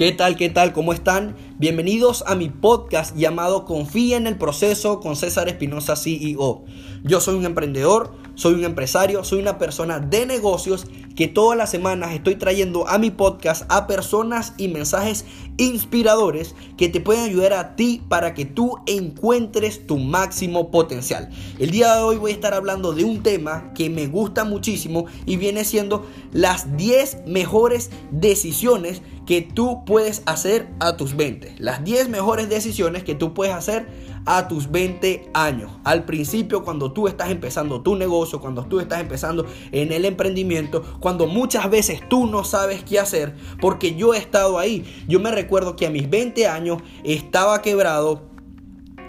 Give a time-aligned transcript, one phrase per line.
[0.00, 0.34] ¿Qué tal?
[0.34, 0.72] ¿Qué tal?
[0.72, 1.36] ¿Cómo están?
[1.58, 6.64] Bienvenidos a mi podcast llamado Confía en el proceso con César Espinosa CEO.
[7.02, 10.86] Yo soy un emprendedor, soy un empresario, soy una persona de negocios
[11.16, 15.24] que todas las semanas estoy trayendo a mi podcast a personas y mensajes
[15.58, 21.30] inspiradores que te pueden ayudar a ti para que tú encuentres tu máximo potencial.
[21.58, 25.06] El día de hoy voy a estar hablando de un tema que me gusta muchísimo
[25.26, 31.56] y viene siendo las 10 mejores decisiones que tú puedes hacer a tus 20.
[31.58, 33.86] Las 10 mejores decisiones que tú puedes hacer
[34.26, 35.70] a tus 20 años.
[35.84, 40.82] Al principio, cuando tú estás empezando tu negocio, cuando tú estás empezando en el emprendimiento,
[41.00, 44.84] cuando muchas veces tú no sabes qué hacer, porque yo he estado ahí.
[45.08, 48.22] Yo me recuerdo que a mis 20 años estaba quebrado,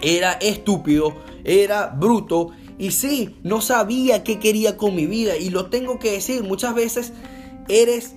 [0.00, 2.50] era estúpido, era bruto.
[2.78, 5.36] Y sí, no sabía qué quería con mi vida.
[5.36, 7.12] Y lo tengo que decir, muchas veces
[7.68, 8.16] eres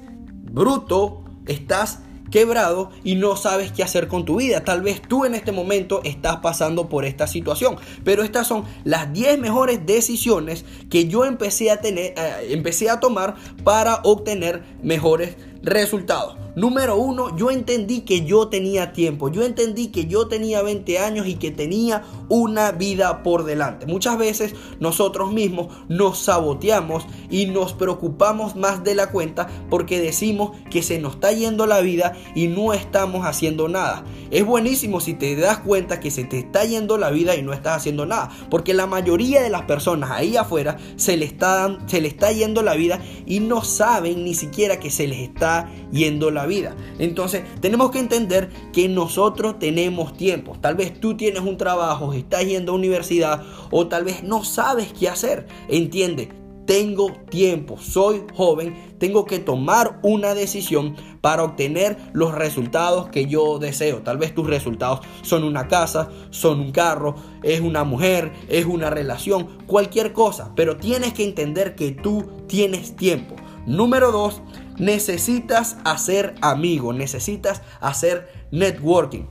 [0.52, 2.00] bruto, estás
[2.36, 4.66] quebrado y no sabes qué hacer con tu vida.
[4.66, 9.14] Tal vez tú en este momento estás pasando por esta situación, pero estas son las
[9.14, 15.38] 10 mejores decisiones que yo empecé a tener eh, empecé a tomar para obtener mejores
[15.64, 16.36] resultados.
[16.56, 21.28] Número uno, yo entendí que yo tenía tiempo, yo entendí que yo tenía 20 años
[21.28, 23.86] y que tenía una vida por delante.
[23.86, 30.52] Muchas veces nosotros mismos nos saboteamos y nos preocupamos más de la cuenta porque decimos
[30.70, 34.04] que se nos está yendo la vida y no estamos haciendo nada.
[34.32, 37.54] Es buenísimo si te das cuenta que se te está yendo la vida y no
[37.54, 42.02] estás haciendo nada, porque la mayoría de las personas ahí afuera se le está, se
[42.02, 46.32] le está yendo la vida y no saben ni siquiera que se les está yendo
[46.32, 46.76] la vida.
[47.00, 50.58] Entonces tenemos que entender que nosotros tenemos tiempo.
[50.60, 54.94] Tal vez tú tienes un trabajo, estás yendo a universidad o tal vez no sabes
[54.94, 55.48] qué hacer.
[55.70, 56.30] Entiende,
[56.66, 63.60] tengo tiempo, soy joven, tengo que tomar una decisión para obtener los resultados que yo
[63.60, 64.02] deseo.
[64.02, 68.90] Tal vez tus resultados son una casa, son un carro, es una mujer, es una
[68.90, 73.36] relación, cualquier cosa, pero tienes que entender que tú tienes tiempo.
[73.66, 74.42] Número dos,
[74.78, 79.26] necesitas hacer amigos, necesitas hacer networking.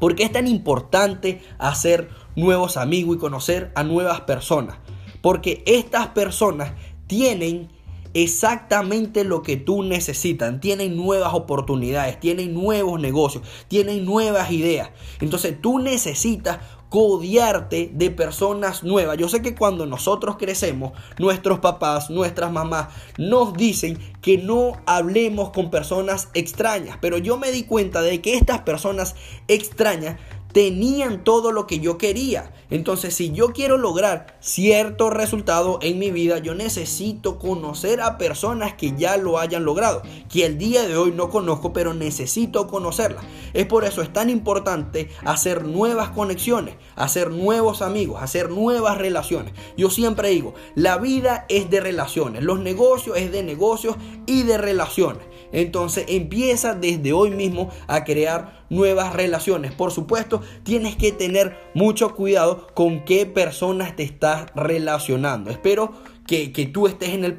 [0.00, 4.78] ¿Por qué es tan importante hacer nuevos amigos y conocer a nuevas personas?
[5.22, 6.72] Porque estas personas
[7.06, 7.70] tienen
[8.14, 10.60] exactamente lo que tú necesitas.
[10.60, 14.90] Tienen nuevas oportunidades, tienen nuevos negocios, tienen nuevas ideas.
[15.20, 16.58] Entonces tú necesitas
[16.92, 19.16] codiarte de personas nuevas.
[19.16, 25.52] Yo sé que cuando nosotros crecemos, nuestros papás, nuestras mamás nos dicen que no hablemos
[25.52, 29.14] con personas extrañas, pero yo me di cuenta de que estas personas
[29.48, 30.18] extrañas
[30.52, 32.52] tenían todo lo que yo quería.
[32.70, 38.74] Entonces, si yo quiero lograr cierto resultado en mi vida, yo necesito conocer a personas
[38.74, 43.24] que ya lo hayan logrado, que el día de hoy no conozco, pero necesito conocerlas.
[43.52, 49.52] Es por eso es tan importante hacer nuevas conexiones, hacer nuevos amigos, hacer nuevas relaciones.
[49.76, 53.96] Yo siempre digo, la vida es de relaciones, los negocios es de negocios
[54.26, 55.31] y de relaciones.
[55.52, 59.72] Entonces empieza desde hoy mismo a crear nuevas relaciones.
[59.72, 65.50] Por supuesto, tienes que tener mucho cuidado con qué personas te estás relacionando.
[65.50, 65.92] Espero
[66.26, 67.36] que, tú estés en el,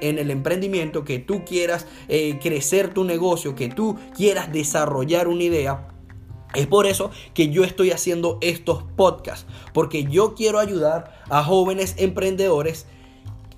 [0.00, 5.44] en el emprendimiento, que tú quieras eh, crecer tu negocio, que tú quieras desarrollar una
[5.44, 5.88] idea.
[6.54, 11.94] Es por eso que yo estoy haciendo estos podcasts, porque yo quiero ayudar a jóvenes
[11.98, 12.86] emprendedores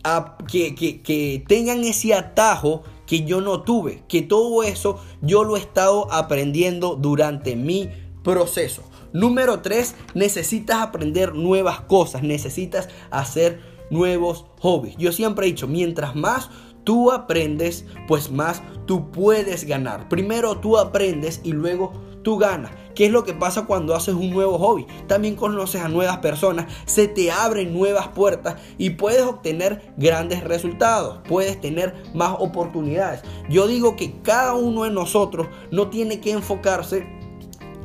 [0.04, 5.58] a que, que tengan ese atajo que yo no tuve, que todo eso yo lo
[5.58, 7.90] he estado aprendiendo durante mi
[8.24, 8.84] proceso.
[9.12, 14.96] Número 3, necesitas aprender nuevas cosas, necesitas hacer nuevos hobbies.
[14.96, 16.48] Yo siempre he dicho, mientras más
[16.84, 20.08] tú aprendes, pues más tú puedes ganar.
[20.08, 22.72] Primero tú aprendes y luego tú ganas.
[22.94, 24.86] ¿Qué es lo que pasa cuando haces un nuevo hobby?
[25.06, 31.20] También conoces a nuevas personas, se te abren nuevas puertas y puedes obtener grandes resultados,
[31.26, 33.22] puedes tener más oportunidades.
[33.48, 37.06] Yo digo que cada uno de nosotros no tiene que enfocarse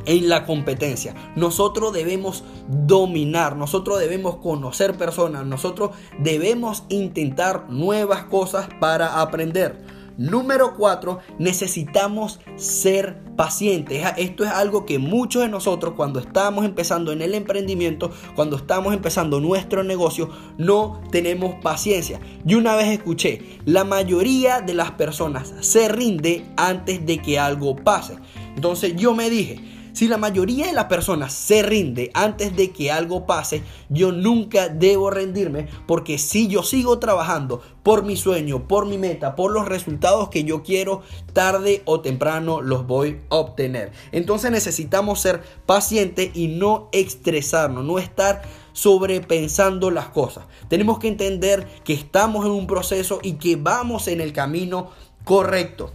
[0.07, 1.13] en la competencia.
[1.35, 9.97] Nosotros debemos dominar, nosotros debemos conocer personas, nosotros debemos intentar nuevas cosas para aprender.
[10.17, 14.03] Número 4, necesitamos ser pacientes.
[14.17, 18.95] Esto es algo que muchos de nosotros cuando estamos empezando en el emprendimiento, cuando estamos
[18.95, 22.19] empezando nuestro negocio, no tenemos paciencia.
[22.45, 27.75] Yo una vez escuché, la mayoría de las personas se rinde antes de que algo
[27.75, 28.17] pase.
[28.55, 29.59] Entonces yo me dije,
[29.97, 34.69] Si la mayoría de las personas se rinde antes de que algo pase, yo nunca
[34.69, 39.67] debo rendirme porque si yo sigo trabajando por mi sueño, por mi meta, por los
[39.67, 41.01] resultados que yo quiero,
[41.33, 43.91] tarde o temprano los voy a obtener.
[44.11, 50.45] Entonces necesitamos ser pacientes y no estresarnos, no estar sobrepensando las cosas.
[50.67, 54.91] Tenemos que entender que estamos en un proceso y que vamos en el camino
[55.23, 55.91] correcto.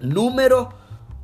[0.00, 0.79] Número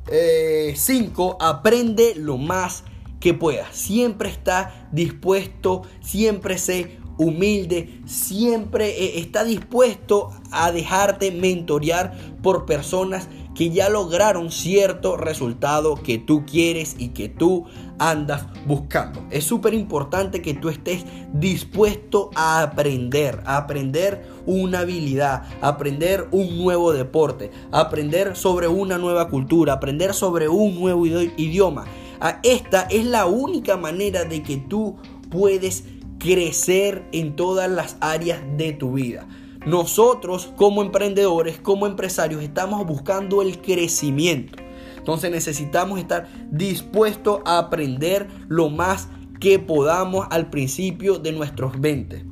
[0.07, 1.31] 5.
[1.31, 2.83] Eh, aprende lo más
[3.19, 3.75] que puedas.
[3.75, 13.27] Siempre está dispuesto, siempre sé humilde, siempre eh, está dispuesto a dejarte mentorear por personas
[13.57, 17.65] que ya lograron cierto resultado que tú quieres y que tú
[17.97, 19.25] andas buscando.
[19.31, 26.27] Es súper importante que tú estés dispuesto a aprender, a aprender una habilidad, a aprender
[26.29, 31.85] un nuevo deporte, a aprender sobre una nueva cultura, aprender sobre un nuevo idioma.
[32.19, 34.97] Ah, esta es la única manera de que tú
[35.31, 35.83] puedes
[36.19, 39.27] crecer en todas las áreas de tu vida.
[39.65, 44.57] Nosotros como emprendedores, como empresarios, estamos buscando el crecimiento.
[44.97, 49.09] Entonces necesitamos estar dispuestos a aprender lo más
[49.39, 52.25] que podamos al principio de nuestros 20.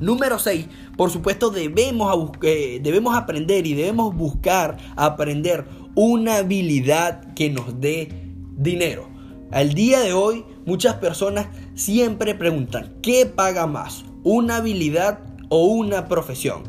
[0.00, 7.50] Número 6, por supuesto debemos, eh, debemos aprender y debemos buscar aprender una habilidad que
[7.50, 9.08] nos dé dinero.
[9.50, 14.04] Al día de hoy muchas personas siempre preguntan, ¿qué paga más?
[14.22, 16.62] ¿Una habilidad o una profesión.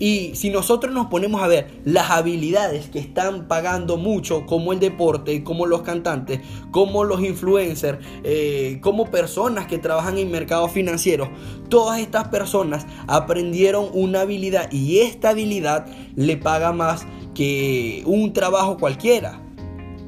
[0.00, 4.78] Y si nosotros nos ponemos a ver las habilidades que están pagando mucho, como el
[4.78, 6.40] deporte, como los cantantes,
[6.70, 11.28] como los influencers, eh, como personas que trabajan en mercados financieros,
[11.68, 17.04] todas estas personas aprendieron una habilidad y esta habilidad le paga más
[17.34, 19.42] que un trabajo cualquiera.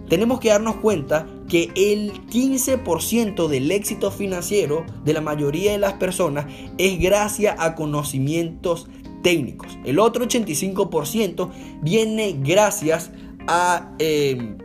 [0.09, 5.95] Tenemos que darnos cuenta que el 15% del éxito financiero de la mayoría de las
[5.95, 6.47] personas
[6.79, 8.89] es gracias a conocimientos
[9.23, 9.77] técnicos.
[9.85, 11.51] El otro 85%
[11.83, 13.11] viene gracias
[13.49, 14.57] a eh,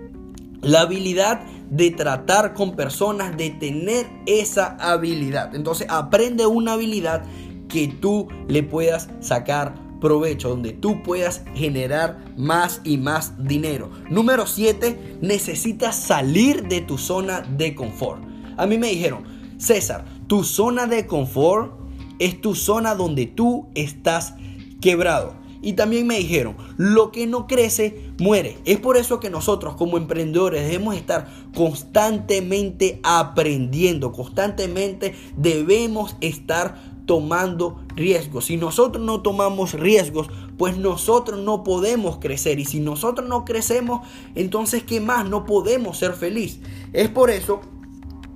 [0.62, 1.42] la habilidad
[1.72, 5.56] de tratar con personas, de tener esa habilidad.
[5.56, 7.24] Entonces aprende una habilidad
[7.68, 9.74] que tú le puedas sacar
[10.06, 13.90] provecho, donde tú puedas generar más y más dinero.
[14.08, 18.22] Número 7, necesitas salir de tu zona de confort.
[18.56, 19.24] A mí me dijeron,
[19.58, 21.74] César, tu zona de confort
[22.20, 24.36] es tu zona donde tú estás
[24.80, 25.38] quebrado.
[25.64, 28.60] Y también me dijeron, lo que no crece, muere.
[28.66, 37.82] Es por eso que nosotros como emprendedores debemos estar constantemente aprendiendo, constantemente debemos estar tomando
[37.96, 38.46] riesgos.
[38.46, 42.60] Si nosotros no tomamos riesgos, pues nosotros no podemos crecer.
[42.60, 45.28] Y si nosotros no crecemos, entonces ¿qué más?
[45.28, 46.60] No podemos ser feliz.
[46.94, 47.62] Es por eso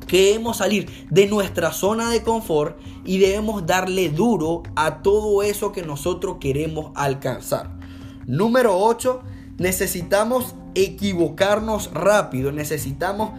[0.08, 5.72] que debemos salir de nuestra zona de confort y debemos darle duro a todo eso
[5.72, 7.78] que nosotros queremos alcanzar.
[8.26, 9.22] Número 8,
[9.58, 13.32] necesitamos equivocarnos rápido, necesitamos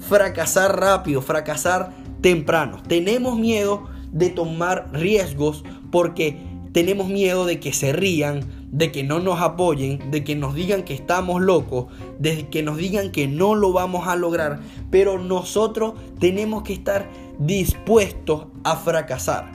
[0.00, 2.82] fracasar rápido, fracasar temprano.
[2.86, 6.36] Tenemos miedo de tomar riesgos porque
[6.72, 10.82] tenemos miedo de que se rían, de que no nos apoyen, de que nos digan
[10.82, 11.86] que estamos locos,
[12.18, 14.60] de que nos digan que no lo vamos a lograr.
[14.90, 19.50] Pero nosotros tenemos que estar dispuestos a fracasar.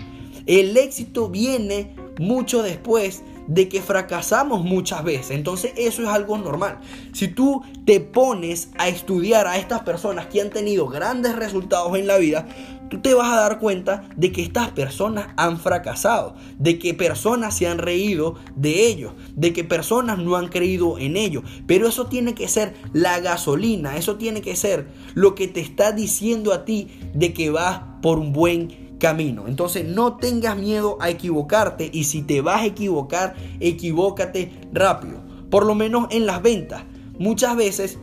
[0.45, 5.31] El éxito viene mucho después de que fracasamos muchas veces.
[5.31, 6.79] Entonces eso es algo normal.
[7.13, 12.07] Si tú te pones a estudiar a estas personas que han tenido grandes resultados en
[12.07, 12.47] la vida,
[12.89, 17.57] tú te vas a dar cuenta de que estas personas han fracasado, de que personas
[17.57, 21.43] se han reído de ellos, de que personas no han creído en ellos.
[21.65, 25.91] Pero eso tiene que ser la gasolina, eso tiene que ser lo que te está
[25.91, 29.49] diciendo a ti de que vas por un buen camino.
[29.49, 35.19] Entonces no tengas miedo a equivocarte y si te vas a equivocar, equivócate rápido.
[35.49, 36.85] Por lo menos en las ventas.
[37.19, 37.99] Muchas veces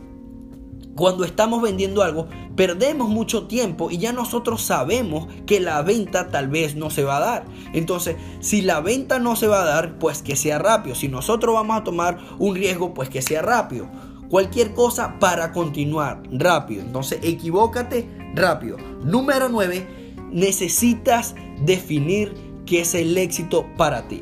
[0.95, 6.49] cuando estamos vendiendo algo, perdemos mucho tiempo y ya nosotros sabemos que la venta tal
[6.49, 7.45] vez no se va a dar.
[7.73, 10.95] Entonces, si la venta no se va a dar, pues que sea rápido.
[10.95, 13.89] Si nosotros vamos a tomar un riesgo, pues que sea rápido.
[14.29, 16.83] Cualquier cosa para continuar rápido.
[16.83, 18.77] Entonces, equivócate rápido.
[19.03, 20.00] Número 9,
[20.31, 21.35] necesitas
[21.65, 22.33] definir
[22.65, 24.21] qué es el éxito para ti.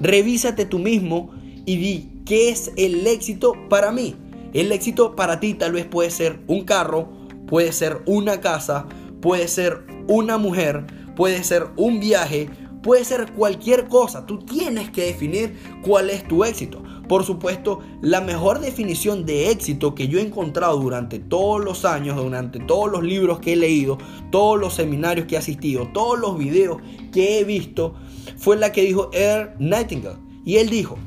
[0.00, 1.30] Revísate tú mismo
[1.66, 4.16] y di qué es el éxito para mí.
[4.52, 7.08] El éxito para ti tal vez puede ser un carro,
[7.46, 8.86] puede ser una casa,
[9.20, 12.48] puede ser una mujer, puede ser un viaje,
[12.82, 14.26] puede ser cualquier cosa.
[14.26, 16.82] Tú tienes que definir cuál es tu éxito.
[17.08, 22.16] Por supuesto, la mejor definición de éxito que yo he encontrado durante todos los años,
[22.16, 23.98] durante todos los libros que he leído,
[24.30, 26.78] todos los seminarios que he asistido, todos los videos
[27.12, 27.94] que he visto,
[28.36, 30.18] fue la que dijo Earl Nightingale.
[30.44, 30.98] Y él dijo,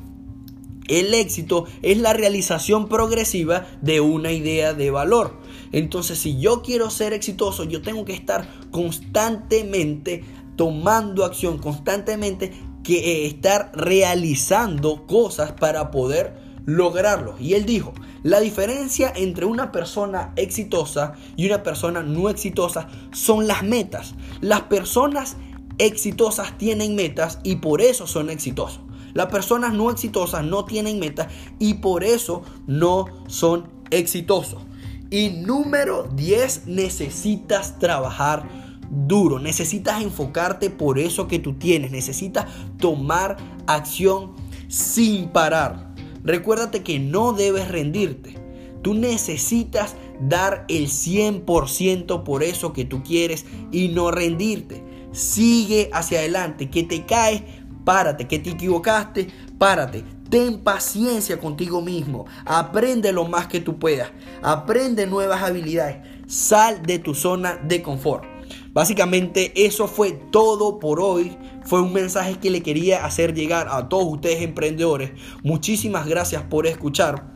[0.87, 5.39] el éxito es la realización progresiva de una idea de valor.
[5.71, 10.23] Entonces, si yo quiero ser exitoso, yo tengo que estar constantemente
[10.55, 17.35] tomando acción, constantemente que estar realizando cosas para poder lograrlo.
[17.39, 17.93] Y él dijo,
[18.23, 24.15] la diferencia entre una persona exitosa y una persona no exitosa son las metas.
[24.41, 25.37] Las personas
[25.77, 28.81] exitosas tienen metas y por eso son exitosos.
[29.13, 31.27] Las personas no exitosas no tienen metas
[31.59, 34.61] y por eso no son exitosos.
[35.09, 38.64] Y número 10, necesitas trabajar
[38.95, 42.45] duro, necesitas enfocarte por eso que tú tienes, necesitas
[42.77, 43.37] tomar
[43.67, 44.33] acción
[44.67, 45.93] sin parar.
[46.23, 48.35] Recuérdate que no debes rendirte.
[48.81, 54.83] Tú necesitas dar el 100% por eso que tú quieres y no rendirte.
[55.11, 57.43] Sigue hacia adelante, que te caes,
[57.83, 60.03] párate, que te equivocaste, párate.
[60.29, 62.25] Ten paciencia contigo mismo.
[62.45, 64.09] Aprende lo más que tú puedas.
[64.41, 65.97] Aprende nuevas habilidades.
[66.27, 68.34] Sal de tu zona de confort.
[68.75, 71.37] Básicamente eso fue todo por hoy.
[71.63, 75.11] Fue un mensaje que le quería hacer llegar a todos ustedes emprendedores.
[75.43, 77.33] Muchísimas gracias por escuchar.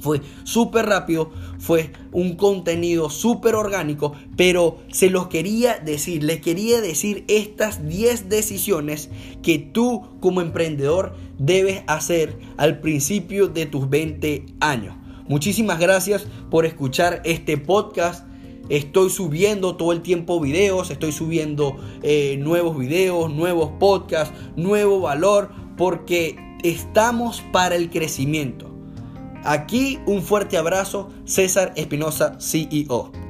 [0.00, 6.80] Fue súper rápido, fue un contenido súper orgánico, pero se los quería decir, les quería
[6.80, 9.10] decir estas 10 decisiones
[9.44, 14.96] que tú como emprendedor debes hacer al principio de tus 20 años.
[15.28, 18.26] Muchísimas gracias por escuchar este podcast.
[18.68, 25.50] Estoy subiendo todo el tiempo videos, estoy subiendo eh, nuevos videos, nuevos podcasts, nuevo valor,
[25.76, 28.70] porque estamos para el crecimiento.
[29.44, 33.23] Aquí un fuerte abrazo, César Espinosa, CEO.